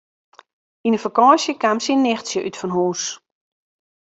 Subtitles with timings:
[0.87, 3.03] Yn de fakânsje kaam syn nichtsje útfanhûs.